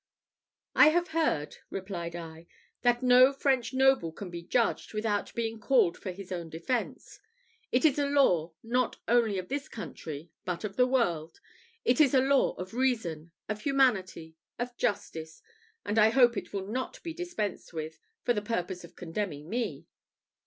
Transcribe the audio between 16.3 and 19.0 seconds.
it will not be dispensed with for the purpose of